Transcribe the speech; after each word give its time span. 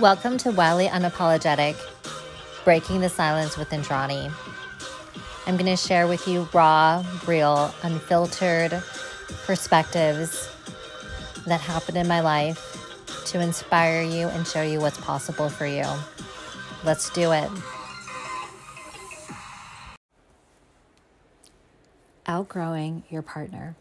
Welcome 0.00 0.38
to 0.38 0.50
Wildly 0.50 0.86
Unapologetic, 0.86 1.76
Breaking 2.64 3.02
the 3.02 3.10
Silence 3.10 3.58
with 3.58 3.68
Indrani. 3.68 4.32
I'm 5.46 5.58
going 5.58 5.66
to 5.66 5.76
share 5.76 6.06
with 6.06 6.26
you 6.26 6.48
raw, 6.54 7.04
real, 7.26 7.74
unfiltered 7.82 8.82
perspectives 9.44 10.48
that 11.46 11.60
happened 11.60 11.98
in 11.98 12.08
my 12.08 12.20
life 12.20 13.04
to 13.26 13.40
inspire 13.40 14.00
you 14.00 14.28
and 14.28 14.46
show 14.46 14.62
you 14.62 14.80
what's 14.80 14.96
possible 14.96 15.50
for 15.50 15.66
you. 15.66 15.84
Let's 16.82 17.10
do 17.10 17.32
it. 17.32 17.50
Outgrowing 22.26 23.02
your 23.10 23.20
partner. 23.20 23.76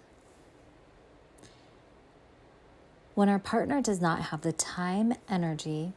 When 3.16 3.30
our 3.30 3.40
partner 3.40 3.82
does 3.82 4.02
not 4.02 4.22
have 4.24 4.42
the 4.42 4.52
time, 4.52 5.14
energy, 5.30 5.94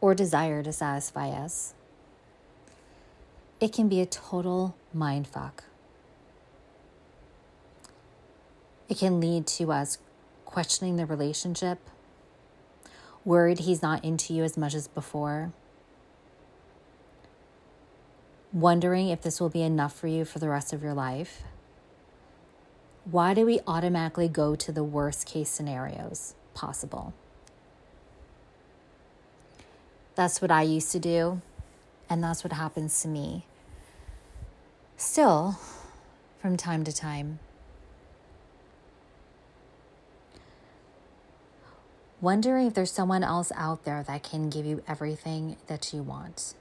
or 0.00 0.14
desire 0.14 0.62
to 0.62 0.72
satisfy 0.72 1.28
us, 1.28 1.74
it 3.60 3.72
can 3.72 3.88
be 3.88 4.00
a 4.00 4.06
total 4.06 4.76
mind 4.92 5.26
fuck. 5.26 5.64
It 8.88 8.98
can 8.98 9.20
lead 9.20 9.46
to 9.46 9.70
us 9.72 9.98
questioning 10.44 10.96
the 10.96 11.06
relationship, 11.06 11.78
worried 13.24 13.60
he's 13.60 13.82
not 13.82 14.04
into 14.04 14.34
you 14.34 14.42
as 14.42 14.56
much 14.56 14.74
as 14.74 14.88
before, 14.88 15.52
wondering 18.52 19.08
if 19.08 19.22
this 19.22 19.40
will 19.40 19.48
be 19.48 19.62
enough 19.62 19.94
for 19.94 20.08
you 20.08 20.24
for 20.24 20.38
the 20.40 20.48
rest 20.48 20.72
of 20.72 20.82
your 20.82 20.94
life 20.94 21.44
why 23.04 23.34
do 23.34 23.46
we 23.46 23.60
automatically 23.66 24.28
go 24.28 24.54
to 24.54 24.70
the 24.70 24.84
worst 24.84 25.26
case 25.26 25.48
scenarios 25.48 26.34
possible? 26.54 27.14
That's 30.20 30.42
what 30.42 30.50
I 30.50 30.64
used 30.64 30.92
to 30.92 30.98
do, 30.98 31.40
and 32.10 32.22
that's 32.22 32.44
what 32.44 32.52
happens 32.52 33.00
to 33.00 33.08
me. 33.08 33.46
Still, 34.98 35.58
from 36.42 36.58
time 36.58 36.84
to 36.84 36.92
time. 36.92 37.38
Wondering 42.20 42.66
if 42.66 42.74
there's 42.74 42.92
someone 42.92 43.24
else 43.24 43.50
out 43.56 43.84
there 43.86 44.02
that 44.02 44.22
can 44.22 44.50
give 44.50 44.66
you 44.66 44.82
everything 44.86 45.56
that 45.68 45.94
you 45.94 46.02
want. 46.02 46.52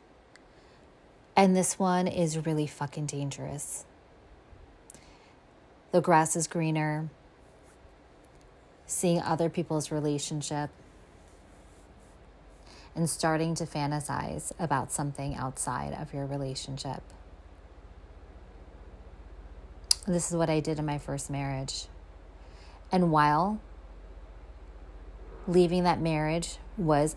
And 1.35 1.53
this 1.53 1.77
one 1.77 2.07
is 2.07 2.45
really 2.45 2.65
fucking 2.65 3.07
dangerous 3.07 3.83
the 5.91 5.99
grass 5.99 6.37
is 6.37 6.47
greener, 6.47 7.09
seeing 8.85 9.21
other 9.21 9.49
people's 9.49 9.91
relationship, 9.91 10.69
and 12.95 13.09
starting 13.09 13.55
to 13.55 13.65
fantasize 13.65 14.51
about 14.59 14.91
something 14.91 15.35
outside 15.35 15.93
of 15.93 16.13
your 16.13 16.25
relationship. 16.25 17.01
This 20.07 20.29
is 20.29 20.35
what 20.35 20.49
I 20.49 20.59
did 20.59 20.79
in 20.79 20.85
my 20.85 20.97
first 20.97 21.29
marriage. 21.29 21.85
And 22.91 23.11
while 23.11 23.59
leaving 25.47 25.83
that 25.83 26.01
marriage 26.01 26.57
was 26.77 27.15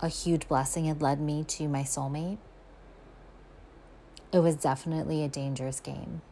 a 0.00 0.08
huge 0.08 0.48
blessing, 0.48 0.86
it 0.86 1.00
led 1.00 1.20
me 1.20 1.44
to 1.44 1.68
my 1.68 1.82
soulmate. 1.82 2.38
It 4.32 4.40
was 4.40 4.56
definitely 4.56 5.24
a 5.24 5.28
dangerous 5.28 5.80
game. 5.80 6.22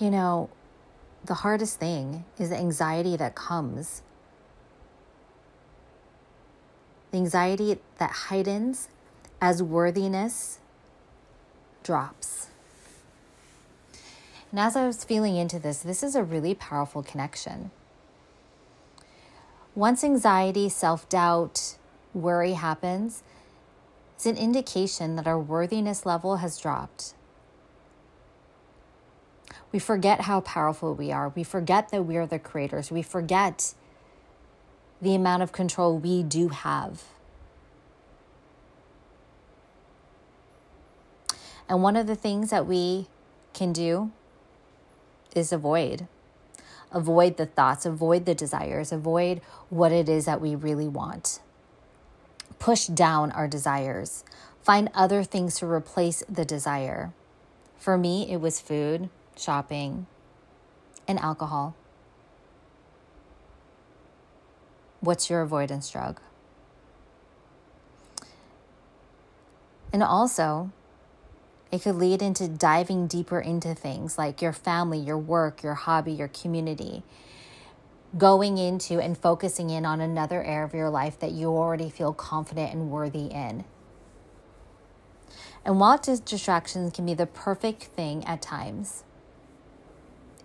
you 0.00 0.10
know, 0.10 0.50
the 1.24 1.34
hardest 1.34 1.78
thing 1.78 2.24
is 2.38 2.50
the 2.50 2.56
anxiety 2.56 3.16
that 3.16 3.34
comes. 3.34 4.02
The 7.10 7.18
anxiety 7.18 7.78
that 7.98 8.10
heightens 8.10 8.88
as 9.40 9.62
worthiness 9.62 10.58
drops. 11.82 12.48
And 14.50 14.60
as 14.60 14.76
I 14.76 14.86
was 14.86 15.02
feeling 15.04 15.36
into 15.36 15.58
this, 15.58 15.80
this 15.80 16.02
is 16.02 16.14
a 16.14 16.22
really 16.22 16.54
powerful 16.54 17.02
connection. 17.02 17.70
Once 19.74 20.04
anxiety, 20.04 20.68
self 20.68 21.08
doubt, 21.08 21.76
worry 22.12 22.52
happens, 22.52 23.22
it's 24.14 24.26
an 24.26 24.36
indication 24.36 25.16
that 25.16 25.26
our 25.26 25.38
worthiness 25.38 26.06
level 26.06 26.36
has 26.36 26.58
dropped. 26.58 27.14
We 29.74 29.80
forget 29.80 30.20
how 30.20 30.40
powerful 30.40 30.94
we 30.94 31.10
are. 31.10 31.30
We 31.30 31.42
forget 31.42 31.88
that 31.88 32.04
we 32.04 32.16
are 32.16 32.28
the 32.28 32.38
creators. 32.38 32.92
We 32.92 33.02
forget 33.02 33.74
the 35.02 35.16
amount 35.16 35.42
of 35.42 35.50
control 35.50 35.98
we 35.98 36.22
do 36.22 36.50
have. 36.50 37.02
And 41.68 41.82
one 41.82 41.96
of 41.96 42.06
the 42.06 42.14
things 42.14 42.50
that 42.50 42.68
we 42.68 43.08
can 43.52 43.72
do 43.72 44.12
is 45.34 45.52
avoid. 45.52 46.06
Avoid 46.92 47.36
the 47.36 47.46
thoughts, 47.46 47.84
avoid 47.84 48.26
the 48.26 48.34
desires, 48.36 48.92
avoid 48.92 49.40
what 49.70 49.90
it 49.90 50.08
is 50.08 50.24
that 50.24 50.40
we 50.40 50.54
really 50.54 50.86
want. 50.86 51.40
Push 52.60 52.86
down 52.86 53.32
our 53.32 53.48
desires. 53.48 54.22
Find 54.62 54.88
other 54.94 55.24
things 55.24 55.56
to 55.56 55.66
replace 55.66 56.22
the 56.28 56.44
desire. 56.44 57.12
For 57.76 57.98
me, 57.98 58.30
it 58.30 58.40
was 58.40 58.60
food 58.60 59.10
shopping, 59.36 60.06
and 61.06 61.18
alcohol. 61.18 61.74
What's 65.00 65.28
your 65.28 65.42
avoidance 65.42 65.90
drug? 65.90 66.20
And 69.92 70.02
also, 70.02 70.70
it 71.70 71.82
could 71.82 71.96
lead 71.96 72.22
into 72.22 72.48
diving 72.48 73.06
deeper 73.06 73.38
into 73.38 73.74
things 73.74 74.16
like 74.16 74.40
your 74.40 74.52
family, 74.52 74.98
your 74.98 75.18
work, 75.18 75.62
your 75.62 75.74
hobby, 75.74 76.12
your 76.12 76.28
community. 76.28 77.02
Going 78.16 78.58
into 78.58 79.00
and 79.00 79.18
focusing 79.18 79.70
in 79.70 79.84
on 79.84 80.00
another 80.00 80.42
area 80.42 80.64
of 80.64 80.74
your 80.74 80.90
life 80.90 81.18
that 81.18 81.32
you 81.32 81.48
already 81.48 81.90
feel 81.90 82.12
confident 82.12 82.72
and 82.72 82.90
worthy 82.90 83.26
in. 83.26 83.64
And 85.64 85.80
while 85.80 85.98
distractions 85.98 86.92
can 86.92 87.06
be 87.06 87.14
the 87.14 87.26
perfect 87.26 87.84
thing 87.84 88.24
at 88.24 88.42
times, 88.42 89.02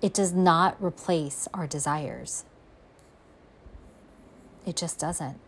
it 0.02 0.14
does 0.14 0.34
not 0.34 0.78
replace 0.82 1.48
our 1.54 1.68
desires. 1.68 2.46
It 4.66 4.76
just 4.76 5.00
doesn't. 5.00 5.40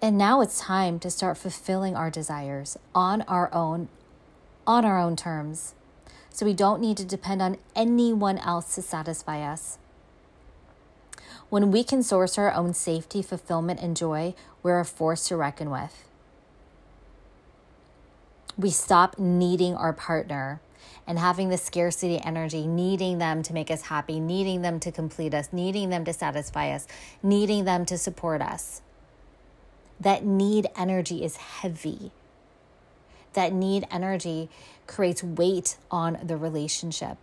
And 0.00 0.18
now 0.18 0.40
it's 0.40 0.60
time 0.60 0.98
to 1.00 1.10
start 1.10 1.36
fulfilling 1.36 1.96
our 1.96 2.10
desires 2.10 2.76
on 2.94 3.22
our 3.22 3.52
own 3.52 3.88
on 4.66 4.84
our 4.84 4.98
own 4.98 5.16
terms. 5.16 5.74
So 6.30 6.44
we 6.44 6.54
don't 6.54 6.80
need 6.80 6.96
to 6.98 7.04
depend 7.04 7.40
on 7.40 7.56
anyone 7.74 8.38
else 8.38 8.74
to 8.74 8.82
satisfy 8.82 9.40
us. 9.40 9.78
When 11.48 11.70
we 11.70 11.82
can 11.82 12.02
source 12.02 12.36
our 12.36 12.52
own 12.52 12.74
safety, 12.74 13.22
fulfillment, 13.22 13.80
and 13.80 13.96
joy, 13.96 14.34
we're 14.62 14.80
a 14.80 14.84
force 14.84 15.28
to 15.28 15.36
reckon 15.36 15.70
with 15.70 16.06
we 18.56 18.70
stop 18.70 19.18
needing 19.18 19.74
our 19.74 19.92
partner 19.92 20.60
and 21.06 21.18
having 21.18 21.50
the 21.50 21.58
scarcity 21.58 22.18
energy, 22.18 22.66
needing 22.66 23.18
them 23.18 23.42
to 23.42 23.52
make 23.52 23.70
us 23.70 23.82
happy, 23.82 24.18
needing 24.18 24.62
them 24.62 24.80
to 24.80 24.90
complete 24.90 25.34
us, 25.34 25.52
needing 25.52 25.90
them 25.90 26.04
to 26.04 26.12
satisfy 26.12 26.70
us, 26.70 26.86
needing 27.22 27.64
them 27.64 27.84
to 27.86 27.96
support 27.96 28.42
us. 28.42 28.82
That 30.00 30.24
need 30.24 30.66
energy 30.76 31.24
is 31.24 31.36
heavy. 31.36 32.10
That 33.34 33.52
need 33.52 33.86
energy 33.90 34.48
creates 34.86 35.22
weight 35.22 35.76
on 35.90 36.18
the 36.22 36.36
relationship 36.36 37.18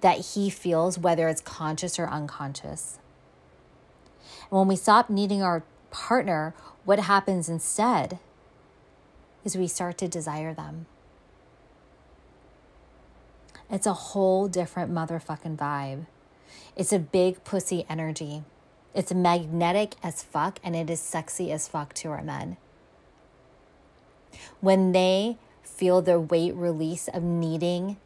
that 0.00 0.18
he 0.34 0.50
feels, 0.50 0.98
whether 0.98 1.28
it's 1.28 1.40
conscious 1.40 1.98
or 1.98 2.06
unconscious. 2.06 2.98
And 4.50 4.58
when 4.58 4.68
we 4.68 4.76
stop 4.76 5.10
needing 5.10 5.42
our 5.42 5.62
partner, 5.90 6.54
what 6.84 7.00
happens 7.00 7.48
instead 7.48 8.18
is 9.44 9.56
we 9.56 9.66
start 9.66 9.98
to 9.98 10.08
desire 10.08 10.54
them. 10.54 10.86
It's 13.70 13.86
a 13.86 13.92
whole 13.92 14.48
different 14.48 14.92
motherfucking 14.92 15.56
vibe. 15.56 16.06
It's 16.76 16.92
a 16.92 16.98
big 16.98 17.44
pussy 17.44 17.86
energy. 17.88 18.42
It's 18.94 19.12
magnetic 19.12 19.94
as 20.02 20.22
fuck 20.22 20.58
and 20.64 20.74
it 20.74 20.90
is 20.90 21.00
sexy 21.00 21.52
as 21.52 21.68
fuck 21.68 21.94
to 21.94 22.08
our 22.10 22.22
men. 22.22 22.56
When 24.60 24.92
they 24.92 25.38
feel 25.62 26.02
the 26.02 26.18
weight 26.20 26.54
release 26.54 27.08
of 27.08 27.22
needing 27.22 27.96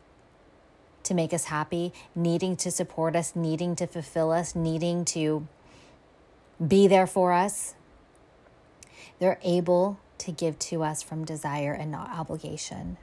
to 1.04 1.14
make 1.14 1.32
us 1.32 1.44
happy, 1.44 1.92
needing 2.14 2.56
to 2.56 2.70
support 2.70 3.16
us, 3.16 3.34
needing 3.34 3.74
to 3.76 3.86
fulfill 3.86 4.30
us, 4.30 4.54
needing 4.54 5.04
to 5.06 5.46
be 6.66 6.86
there 6.86 7.06
for 7.06 7.32
us, 7.32 7.74
they're 9.18 9.38
able 9.42 9.98
to 10.24 10.32
give 10.32 10.58
to 10.58 10.82
us 10.82 11.02
from 11.02 11.24
desire 11.24 11.72
and 11.72 11.90
not 11.90 12.10
obligation. 12.10 12.96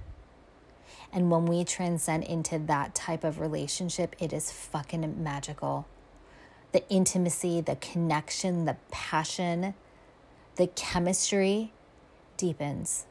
And 1.14 1.30
when 1.30 1.46
we 1.46 1.64
transcend 1.64 2.24
into 2.24 2.58
that 2.58 2.96
type 2.96 3.24
of 3.24 3.40
relationship, 3.40 4.16
it 4.20 4.32
is 4.32 4.52
fucking 4.52 5.22
magical. 5.22 5.88
The 6.72 6.88
intimacy, 6.90 7.60
the 7.62 7.76
connection, 7.76 8.66
the 8.66 8.78
passion, 8.92 9.74
the 10.56 10.68
chemistry 10.68 11.74
deepens. 12.38 13.06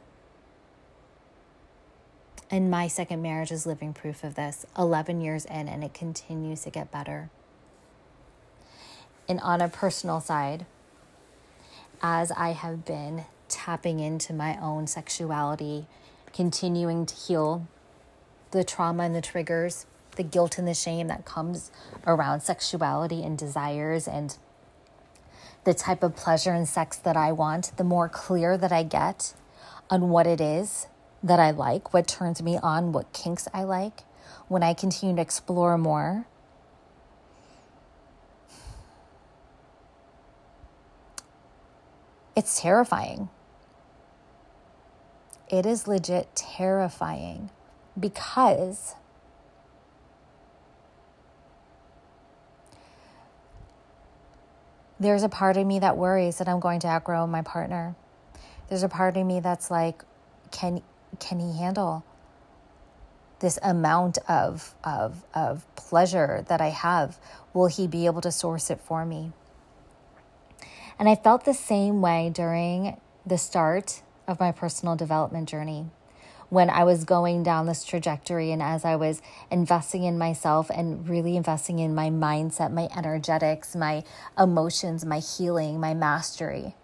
And 2.49 2.69
my 2.69 2.87
second 2.87 3.21
marriage 3.21 3.51
is 3.51 3.65
living 3.65 3.93
proof 3.93 4.23
of 4.23 4.35
this 4.35 4.65
11 4.77 5.21
years 5.21 5.45
in, 5.45 5.69
and 5.69 5.83
it 5.83 5.93
continues 5.93 6.63
to 6.63 6.69
get 6.69 6.91
better. 6.91 7.29
And 9.29 9.39
on 9.39 9.61
a 9.61 9.69
personal 9.69 10.19
side, 10.19 10.65
as 12.01 12.31
I 12.31 12.49
have 12.49 12.83
been 12.83 13.25
tapping 13.51 13.99
into 13.99 14.33
my 14.33 14.57
own 14.59 14.87
sexuality, 14.87 15.85
continuing 16.33 17.05
to 17.05 17.13
heal 17.13 17.67
the 18.51 18.63
trauma 18.63 19.03
and 19.03 19.13
the 19.13 19.21
triggers, 19.21 19.85
the 20.15 20.23
guilt 20.23 20.57
and 20.57 20.67
the 20.67 20.73
shame 20.73 21.07
that 21.07 21.25
comes 21.25 21.71
around 22.07 22.41
sexuality 22.41 23.23
and 23.23 23.37
desires 23.37 24.07
and 24.07 24.37
the 25.63 25.73
type 25.73 26.01
of 26.01 26.15
pleasure 26.15 26.51
and 26.51 26.67
sex 26.67 26.97
that 26.97 27.15
I 27.15 27.31
want, 27.31 27.77
the 27.77 27.83
more 27.83 28.09
clear 28.09 28.57
that 28.57 28.71
I 28.71 28.83
get 28.83 29.33
on 29.89 30.09
what 30.09 30.25
it 30.25 30.41
is 30.41 30.87
that 31.23 31.39
I 31.39 31.51
like, 31.51 31.93
what 31.93 32.07
turns 32.07 32.41
me 32.41 32.57
on, 32.61 32.91
what 32.91 33.13
kinks 33.13 33.47
I 33.53 33.63
like, 33.63 34.01
when 34.47 34.63
I 34.63 34.73
continue 34.73 35.15
to 35.15 35.21
explore 35.21 35.77
more, 35.77 36.25
it's 42.35 42.59
terrifying. 42.59 43.29
It 45.51 45.65
is 45.65 45.85
legit 45.85 46.33
terrifying 46.33 47.49
because 47.99 48.95
there's 54.97 55.23
a 55.23 55.29
part 55.29 55.57
of 55.57 55.67
me 55.67 55.77
that 55.79 55.97
worries 55.97 56.37
that 56.37 56.47
I'm 56.47 56.61
going 56.61 56.79
to 56.79 56.87
outgrow 56.87 57.27
my 57.27 57.41
partner. 57.41 57.95
There's 58.69 58.83
a 58.83 58.87
part 58.89 59.17
of 59.17 59.25
me 59.25 59.41
that's 59.41 59.69
like, 59.69 60.05
can 60.51 60.81
can 61.19 61.41
he 61.41 61.57
handle 61.57 62.05
this 63.39 63.59
amount 63.61 64.19
of 64.29 64.73
of 64.85 65.25
of 65.35 65.65
pleasure 65.75 66.45
that 66.47 66.61
I 66.61 66.69
have? 66.69 67.17
Will 67.53 67.67
he 67.67 67.87
be 67.87 68.05
able 68.05 68.21
to 68.21 68.31
source 68.31 68.69
it 68.69 68.79
for 68.79 69.05
me? 69.05 69.33
And 70.97 71.09
I 71.09 71.15
felt 71.15 71.43
the 71.43 71.53
same 71.53 72.01
way 72.01 72.29
during 72.33 73.01
the 73.25 73.37
start 73.37 74.01
of 74.31 74.39
my 74.39 74.51
personal 74.51 74.95
development 74.95 75.47
journey 75.47 75.85
when 76.51 76.69
I 76.69 76.83
was 76.83 77.05
going 77.05 77.43
down 77.43 77.65
this 77.65 77.85
trajectory 77.85 78.51
and 78.51 78.61
as 78.61 78.83
I 78.83 78.97
was 78.97 79.21
investing 79.49 80.03
in 80.03 80.17
myself 80.17 80.69
and 80.69 81.07
really 81.07 81.37
investing 81.37 81.79
in 81.79 81.95
my 81.95 82.09
mindset, 82.09 82.73
my 82.73 82.89
energetics, 82.95 83.73
my 83.73 84.03
emotions, 84.37 85.05
my 85.05 85.19
healing, 85.19 85.79
my 85.79 85.93
mastery. 85.93 86.75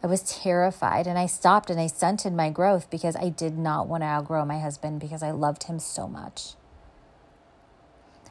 I 0.00 0.06
was 0.06 0.22
terrified 0.22 1.08
and 1.08 1.18
I 1.18 1.26
stopped 1.26 1.70
and 1.70 1.80
I 1.80 1.88
stunted 1.88 2.32
my 2.32 2.50
growth 2.50 2.88
because 2.88 3.16
I 3.16 3.30
did 3.30 3.58
not 3.58 3.88
want 3.88 4.04
to 4.04 4.06
outgrow 4.06 4.44
my 4.44 4.60
husband 4.60 5.00
because 5.00 5.24
I 5.24 5.32
loved 5.32 5.64
him 5.64 5.80
so 5.80 6.06
much. 6.06 6.54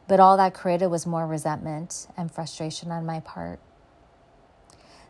But 0.07 0.21
all 0.21 0.37
that 0.37 0.53
created 0.53 0.87
was 0.87 1.05
more 1.05 1.27
resentment 1.27 2.07
and 2.15 2.31
frustration 2.31 2.89
on 2.89 3.05
my 3.05 3.19
part. 3.19 3.59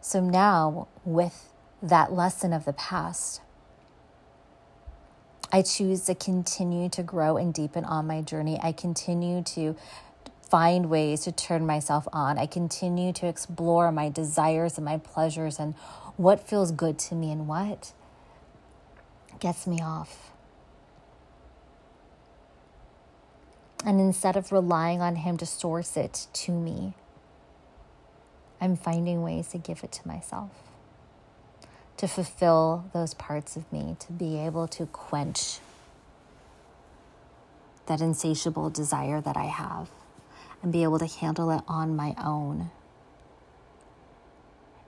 So 0.02 0.20
now, 0.20 0.88
with 1.06 1.53
that 1.84 2.14
lesson 2.14 2.54
of 2.54 2.64
the 2.66 2.74
past, 2.74 3.42
I 5.52 5.62
choose 5.62 6.06
to 6.06 6.16
continue 6.16 6.90
to 6.90 7.04
grow 7.04 7.38
and 7.38 7.54
deepen 7.54 7.86
on 7.86 8.08
my 8.08 8.22
journey. 8.22 8.58
I 8.64 8.72
continue 8.72 9.44
to 9.44 9.76
find 10.50 10.90
ways 10.90 11.22
to 11.26 11.32
turn 11.32 11.66
myself 11.66 12.08
on. 12.14 12.40
I 12.40 12.46
continue 12.48 13.12
to 13.14 13.28
explore 13.28 13.92
my 13.92 14.10
desires 14.10 14.78
and 14.78 14.86
my 14.86 14.98
pleasures 14.98 15.60
and 15.60 15.76
what 16.16 16.48
feels 16.48 16.72
good 16.72 16.98
to 17.00 17.16
me 17.16 17.32
and 17.32 17.48
what 17.48 17.92
gets 19.40 19.68
me 19.68 19.80
off. 19.82 20.32
And 23.86 24.00
instead 24.00 24.38
of 24.38 24.52
relying 24.54 25.02
on 25.02 25.18
Him 25.18 25.36
to 25.38 25.46
source 25.46 25.98
it 25.98 26.28
to 26.34 26.52
me, 26.54 26.94
I'm 28.62 28.78
finding 28.78 29.22
ways 29.22 29.50
to 29.50 29.58
give 29.58 29.84
it 29.84 29.92
to 29.92 30.08
myself 30.08 30.73
to 31.98 32.08
fulfill 32.08 32.90
those 32.94 33.14
parts 33.14 33.56
of 33.56 33.72
me, 33.72 33.96
to 34.00 34.12
be 34.12 34.38
able 34.38 34.68
to 34.70 34.86
quench 34.88 35.60
that 37.86 38.02
insatiable 38.02 38.70
desire 38.70 39.22
that 39.22 39.38
I 39.38 39.46
have 39.46 39.90
and 40.62 40.72
be 40.72 40.84
able 40.84 41.00
to 41.00 41.06
handle 41.06 41.52
it 41.52 41.62
on 41.68 41.96
my 41.96 42.16
own. 42.24 42.72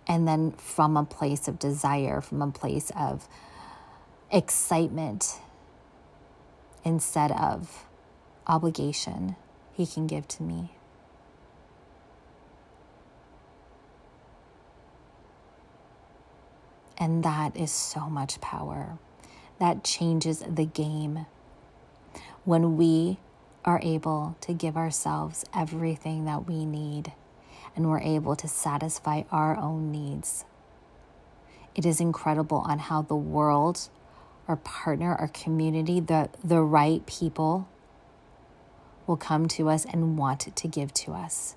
And 0.08 0.28
then 0.28 0.52
from 0.52 0.96
a 0.96 1.04
place 1.04 1.48
of 1.48 1.60
desire, 1.60 2.22
from 2.22 2.42
a 2.42 2.52
place 2.52 2.92
of 2.96 3.28
excitement 4.32 5.40
instead 6.84 7.32
of 7.32 7.86
obligation, 8.48 9.36
He 9.74 9.86
can 9.86 10.08
give 10.08 10.28
to 10.30 10.44
me. 10.44 10.75
And 16.98 17.24
that 17.24 17.56
is 17.58 17.72
so 17.72 18.10
much 18.10 18.40
power. 18.42 18.98
That 19.60 19.84
changes 19.84 20.40
the 20.40 20.66
game. 20.66 21.26
When 22.44 22.78
we 22.78 23.20
are 23.66 23.80
able 23.82 24.38
to 24.42 24.54
give 24.54 24.78
ourselves 24.78 25.44
everything 25.54 26.26
that 26.26 26.48
we 26.48 26.66
need 26.66 27.12
and 27.76 27.90
we're 27.90 28.00
able 28.00 28.36
to 28.36 28.48
satisfy 28.48 29.24
our 29.32 29.58
own 29.58 29.92
needs. 29.92 30.46
It 31.74 31.86
is 31.86 32.00
incredible 32.00 32.60
on 32.60 32.80
how 32.80 33.02
the 33.02 33.16
world, 33.16 33.90
our 34.48 34.56
partner, 34.56 35.16
our 35.16 35.28
community, 35.28 36.00
the, 36.00 36.30
the 36.44 36.62
right 36.62 37.06
people 37.06 37.68
will 39.08 39.18
come 39.18 39.48
to 39.48 39.70
us 39.70 39.86
and 39.86 40.18
want 40.18 40.56
to 40.56 40.68
give 40.68 40.94
to 40.94 41.12
us. 41.12 41.56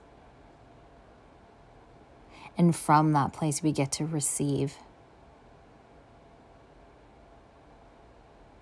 And 2.57 2.75
from 2.75 3.13
that 3.13 3.33
place, 3.33 3.63
we 3.63 3.71
get 3.71 3.93
to 3.93 4.05
receive 4.05 4.75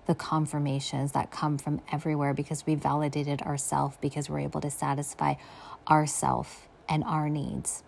the 0.07 0.15
confirmations 0.15 1.13
that 1.13 1.31
come 1.31 1.59
from 1.59 1.81
everywhere 1.93 2.33
because 2.33 2.65
we 2.67 2.75
validated 2.75 3.43
ourself 3.43 4.01
because 4.01 4.31
we're 4.31 4.41
able 4.41 4.61
to 4.61 4.71
satisfy 4.71 5.35
ourself 5.89 6.69
and 6.89 7.05
our 7.05 7.29
needs. 7.29 7.83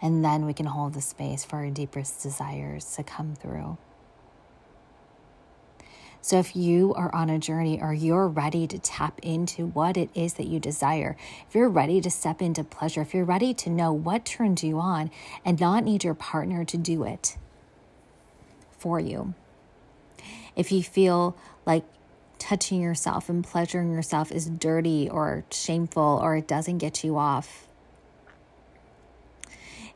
And 0.00 0.24
then 0.24 0.46
we 0.46 0.52
can 0.52 0.66
hold 0.66 0.94
the 0.94 1.00
space 1.00 1.44
for 1.44 1.56
our 1.56 1.70
deepest 1.70 2.22
desires 2.22 2.94
to 2.96 3.02
come 3.02 3.34
through. 3.34 3.78
So, 6.24 6.38
if 6.38 6.54
you 6.54 6.94
are 6.94 7.12
on 7.12 7.30
a 7.30 7.38
journey 7.40 7.82
or 7.82 7.92
you're 7.92 8.28
ready 8.28 8.68
to 8.68 8.78
tap 8.78 9.18
into 9.24 9.66
what 9.66 9.96
it 9.96 10.08
is 10.14 10.34
that 10.34 10.46
you 10.46 10.60
desire, 10.60 11.16
if 11.48 11.54
you're 11.54 11.68
ready 11.68 12.00
to 12.00 12.10
step 12.10 12.40
into 12.40 12.62
pleasure, 12.62 13.00
if 13.00 13.12
you're 13.12 13.24
ready 13.24 13.52
to 13.54 13.68
know 13.68 13.92
what 13.92 14.24
turns 14.24 14.62
you 14.62 14.78
on 14.78 15.10
and 15.44 15.58
not 15.58 15.82
need 15.82 16.04
your 16.04 16.14
partner 16.14 16.64
to 16.64 16.76
do 16.76 17.02
it 17.02 17.36
for 18.78 19.00
you, 19.00 19.34
if 20.56 20.72
you 20.72 20.82
feel 20.82 21.36
like 21.66 21.84
touching 22.38 22.80
yourself 22.80 23.28
and 23.28 23.44
pleasuring 23.44 23.92
yourself 23.92 24.32
is 24.32 24.46
dirty 24.46 25.08
or 25.08 25.44
shameful 25.50 26.18
or 26.22 26.36
it 26.36 26.48
doesn't 26.48 26.78
get 26.78 27.04
you 27.04 27.16
off, 27.16 27.66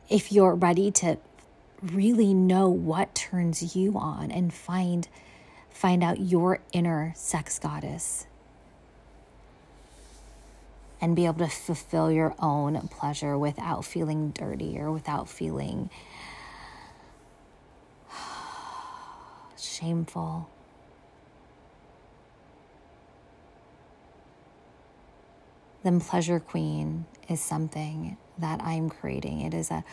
if 0.08 0.30
you're 0.30 0.54
ready 0.54 0.90
to 0.90 1.18
really 1.82 2.32
know 2.32 2.68
what 2.68 3.14
turns 3.14 3.76
you 3.76 3.96
on 3.98 4.30
and 4.30 4.52
find 4.52 5.08
find 5.68 6.02
out 6.02 6.18
your 6.18 6.60
inner 6.72 7.12
sex 7.14 7.58
goddess 7.58 8.26
and 11.00 11.14
be 11.14 11.26
able 11.26 11.46
to 11.46 11.48
fulfill 11.48 12.10
your 12.10 12.34
own 12.38 12.88
pleasure 12.88 13.36
without 13.36 13.84
feeling 13.84 14.30
dirty 14.30 14.78
or 14.78 14.90
without 14.90 15.28
feeling 15.28 15.90
shameful. 19.66 20.49
Then 25.82 26.00
Pleasure 26.00 26.40
Queen 26.40 27.06
is 27.28 27.40
something 27.40 28.16
that 28.38 28.61
I'm 28.62 28.90
creating. 28.90 29.42
It 29.42 29.54
is 29.54 29.70
a 29.70 29.85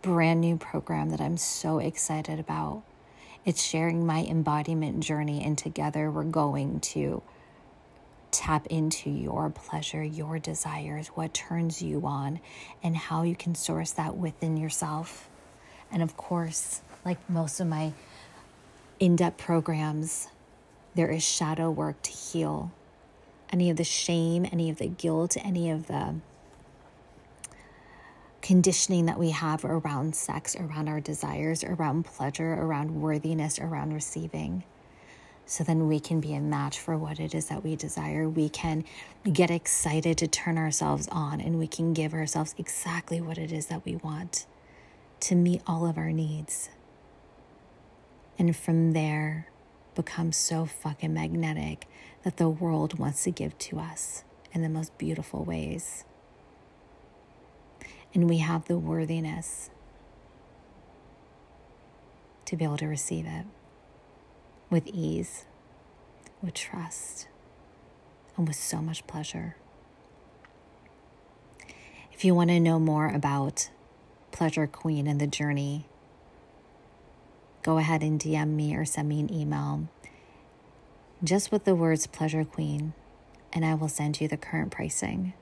brand 0.00 0.40
new 0.40 0.56
program 0.56 1.10
that 1.10 1.20
I'm 1.20 1.36
so 1.36 1.78
excited 1.78 2.40
about. 2.40 2.82
It's 3.44 3.62
sharing 3.62 4.06
my 4.06 4.24
embodiment 4.24 5.00
journey, 5.00 5.44
and 5.44 5.58
together 5.58 6.10
we're 6.10 6.24
going 6.24 6.80
to 6.80 7.22
tap 8.30 8.66
into 8.68 9.10
your 9.10 9.50
pleasure, 9.50 10.02
your 10.02 10.38
desires, 10.38 11.08
what 11.08 11.34
turns 11.34 11.82
you 11.82 12.06
on, 12.06 12.40
and 12.82 12.96
how 12.96 13.22
you 13.22 13.36
can 13.36 13.54
source 13.54 13.90
that 13.92 14.16
within 14.16 14.56
yourself. 14.56 15.28
And 15.90 16.02
of 16.02 16.16
course, 16.16 16.80
like 17.04 17.18
most 17.28 17.60
of 17.60 17.66
my 17.66 17.92
in 19.02 19.16
depth 19.16 19.36
programs, 19.36 20.28
there 20.94 21.10
is 21.10 21.24
shadow 21.24 21.68
work 21.68 22.00
to 22.02 22.12
heal 22.12 22.70
any 23.50 23.68
of 23.68 23.76
the 23.76 23.82
shame, 23.82 24.46
any 24.52 24.70
of 24.70 24.78
the 24.78 24.86
guilt, 24.86 25.36
any 25.42 25.72
of 25.72 25.88
the 25.88 26.14
conditioning 28.42 29.06
that 29.06 29.18
we 29.18 29.30
have 29.30 29.64
around 29.64 30.14
sex, 30.14 30.54
around 30.54 30.86
our 30.86 31.00
desires, 31.00 31.64
around 31.64 32.04
pleasure, 32.04 32.52
around 32.52 33.02
worthiness, 33.02 33.58
around 33.58 33.92
receiving. 33.92 34.62
So 35.46 35.64
then 35.64 35.88
we 35.88 35.98
can 35.98 36.20
be 36.20 36.34
a 36.34 36.40
match 36.40 36.78
for 36.78 36.96
what 36.96 37.18
it 37.18 37.34
is 37.34 37.46
that 37.46 37.64
we 37.64 37.74
desire. 37.74 38.28
We 38.28 38.48
can 38.48 38.84
get 39.32 39.50
excited 39.50 40.16
to 40.18 40.28
turn 40.28 40.56
ourselves 40.56 41.08
on 41.10 41.40
and 41.40 41.58
we 41.58 41.66
can 41.66 41.92
give 41.92 42.14
ourselves 42.14 42.54
exactly 42.56 43.20
what 43.20 43.36
it 43.36 43.50
is 43.50 43.66
that 43.66 43.84
we 43.84 43.96
want 43.96 44.46
to 45.22 45.34
meet 45.34 45.60
all 45.66 45.88
of 45.88 45.98
our 45.98 46.12
needs. 46.12 46.70
And 48.42 48.56
from 48.56 48.90
there, 48.90 49.46
become 49.94 50.32
so 50.32 50.66
fucking 50.66 51.14
magnetic 51.14 51.86
that 52.24 52.38
the 52.38 52.48
world 52.48 52.98
wants 52.98 53.22
to 53.22 53.30
give 53.30 53.56
to 53.58 53.78
us 53.78 54.24
in 54.50 54.62
the 54.62 54.68
most 54.68 54.98
beautiful 54.98 55.44
ways 55.44 56.04
and 58.14 58.28
we 58.28 58.38
have 58.38 58.66
the 58.66 58.78
worthiness 58.78 59.70
to 62.44 62.56
be 62.56 62.64
able 62.64 62.76
to 62.76 62.86
receive 62.86 63.26
it 63.26 63.46
with 64.70 64.86
ease, 64.88 65.44
with 66.42 66.54
trust, 66.54 67.28
and 68.36 68.46
with 68.46 68.56
so 68.56 68.78
much 68.78 69.06
pleasure. 69.06 69.56
If 72.12 72.24
you 72.24 72.34
want 72.34 72.50
to 72.50 72.60
know 72.60 72.78
more 72.78 73.08
about 73.08 73.70
Pleasure 74.30 74.66
Queen 74.66 75.06
and 75.06 75.20
the 75.20 75.26
journey, 75.26 75.86
go 77.62 77.78
ahead 77.78 78.02
and 78.02 78.20
DM 78.20 78.50
me 78.50 78.74
or 78.74 78.84
send 78.84 79.08
me 79.08 79.20
an 79.20 79.32
email 79.32 79.88
just 81.24 81.52
with 81.52 81.64
the 81.64 81.74
words 81.76 82.08
Pleasure 82.08 82.44
Queen, 82.44 82.94
and 83.52 83.64
I 83.64 83.74
will 83.74 83.88
send 83.88 84.20
you 84.20 84.26
the 84.26 84.36
current 84.36 84.72
pricing. 84.72 85.34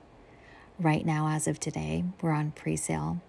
Right 0.77 1.03
now, 1.05 1.27
as 1.29 1.47
of 1.47 1.59
today, 1.59 2.03
we're 2.21 2.31
on 2.31 2.51
pre 2.51 2.75
sale, 2.75 3.21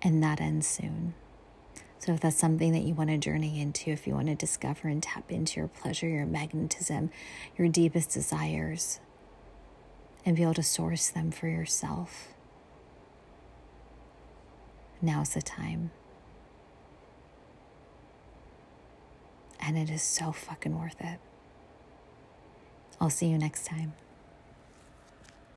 and 0.00 0.22
that 0.22 0.40
ends 0.40 0.66
soon. 0.66 1.14
So, 1.98 2.12
if 2.12 2.20
that's 2.20 2.38
something 2.38 2.72
that 2.72 2.82
you 2.82 2.94
want 2.94 3.10
to 3.10 3.18
journey 3.18 3.60
into, 3.60 3.90
if 3.90 4.06
you 4.06 4.14
want 4.14 4.28
to 4.28 4.34
discover 4.34 4.88
and 4.88 5.02
tap 5.02 5.30
into 5.30 5.60
your 5.60 5.68
pleasure, 5.68 6.08
your 6.08 6.24
magnetism, 6.26 7.10
your 7.58 7.68
deepest 7.68 8.12
desires, 8.12 9.00
and 10.24 10.36
be 10.36 10.42
able 10.42 10.54
to 10.54 10.62
source 10.62 11.10
them 11.10 11.30
for 11.30 11.48
yourself, 11.48 12.28
now's 15.02 15.34
the 15.34 15.42
time. 15.42 15.90
And 19.66 19.76
it 19.76 19.90
is 19.90 20.02
so 20.02 20.30
fucking 20.30 20.78
worth 20.78 21.00
it. 21.00 21.18
I'll 23.00 23.10
see 23.10 23.26
you 23.26 23.36
next 23.36 23.66
time. 23.66 23.94